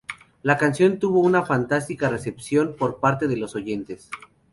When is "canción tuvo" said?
0.57-1.19